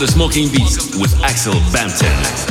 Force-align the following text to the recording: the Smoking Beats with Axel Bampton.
the 0.00 0.06
Smoking 0.06 0.50
Beats 0.50 0.96
with 0.96 1.14
Axel 1.22 1.52
Bampton. 1.72 2.49